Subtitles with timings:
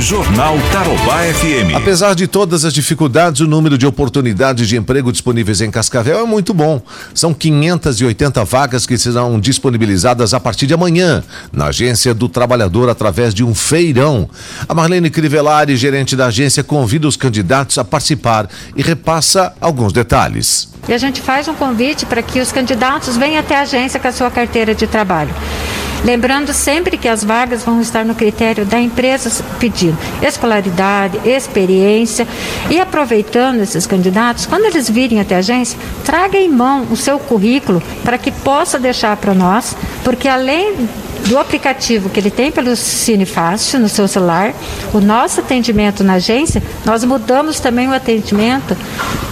[0.00, 1.76] Jornal Tarobá FM.
[1.76, 6.24] Apesar de todas as dificuldades, o número de oportunidades de emprego disponíveis em Cascavel é
[6.24, 6.80] muito bom.
[7.12, 13.34] São 580 vagas que serão disponibilizadas a partir de amanhã na Agência do Trabalhador através
[13.34, 14.28] de um feirão.
[14.66, 20.70] A Marlene Crivellari, gerente da agência, convida os candidatos a participar e repassa alguns detalhes.
[20.88, 24.08] E a gente faz um convite para que os candidatos venham até a agência com
[24.08, 25.34] a sua carteira de trabalho.
[26.04, 32.26] Lembrando sempre que as vagas vão estar no critério da empresa pedindo escolaridade, experiência.
[32.70, 37.18] E aproveitando esses candidatos, quando eles virem até a agência, traga em mão o seu
[37.18, 40.88] currículo para que possa deixar para nós, porque além
[41.28, 44.54] do aplicativo que ele tem pelo Cine Fácil no seu celular,
[44.92, 48.76] o nosso atendimento na agência, nós mudamos também o atendimento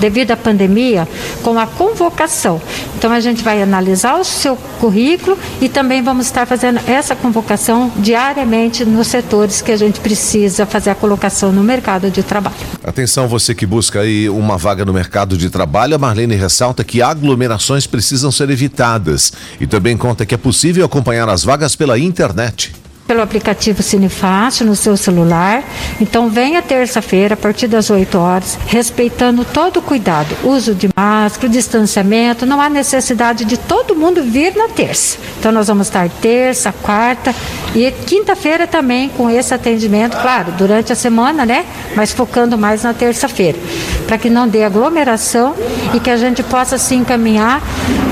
[0.00, 1.08] devido à pandemia
[1.42, 2.60] com a convocação.
[2.96, 7.92] Então a gente vai analisar o seu currículo e também vamos estar fazendo essa convocação
[7.96, 12.56] diariamente nos setores que a gente precisa fazer a colocação no mercado de trabalho.
[12.82, 17.02] Atenção você que busca aí uma vaga no mercado de trabalho, a Marlene ressalta que
[17.02, 22.72] aglomerações precisam ser evitadas e também conta que é possível acompanhar as vagas pela internet
[23.08, 25.64] pelo aplicativo Cinefácil no seu celular.
[25.98, 31.48] Então venha terça-feira, a partir das 8 horas, respeitando todo o cuidado, uso de máscara,
[31.48, 35.16] distanciamento, não há necessidade de todo mundo vir na terça.
[35.40, 37.34] Então nós vamos estar terça, quarta
[37.74, 41.64] e quinta-feira também com esse atendimento, claro, durante a semana, né?
[41.96, 43.58] Mas focando mais na terça-feira,
[44.06, 45.54] para que não dê aglomeração
[45.94, 47.62] e que a gente possa se encaminhar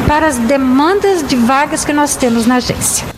[0.06, 3.15] para as demandas de vagas que nós temos na agência.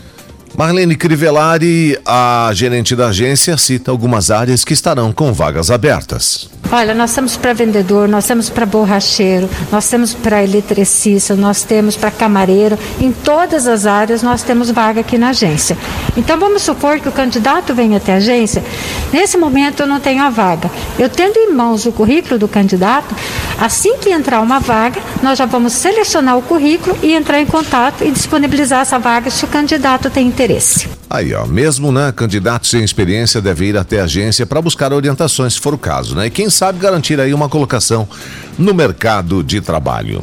[0.59, 6.49] Marlene Crivellari, a gerente da agência, cita algumas áreas que estarão com vagas abertas.
[6.71, 11.97] Olha, nós temos para vendedor, nós temos para borracheiro, nós temos para eletricista, nós temos
[11.97, 12.77] para camareiro.
[13.01, 15.75] Em todas as áreas nós temos vaga aqui na agência.
[16.15, 18.63] Então vamos supor que o candidato venha até a agência.
[19.11, 20.69] Nesse momento eu não tenho a vaga.
[20.99, 23.15] Eu tendo em mãos o currículo do candidato,
[23.59, 28.03] assim que entrar uma vaga, nós já vamos selecionar o currículo e entrar em contato
[28.03, 30.99] e disponibilizar essa vaga se o candidato tem interesse.
[31.09, 35.53] Aí, ó, mesmo, né, candidato sem experiência deve ir até a agência para buscar orientações,
[35.53, 36.27] se for o caso, né?
[36.27, 38.05] E quem sabe garantir aí uma colocação
[38.57, 40.21] no mercado de trabalho.